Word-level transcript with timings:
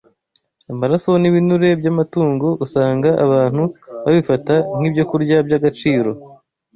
Amaraso 0.71 1.09
n’ibinure 1.17 1.69
by’amatungo 1.79 2.47
usanga 2.65 3.09
abantu 3.25 3.63
babifata 4.03 4.55
nk’ibyokurya 4.77 5.37
by’agaciro 5.47 6.11